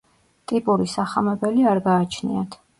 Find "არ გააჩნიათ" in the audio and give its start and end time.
1.75-2.63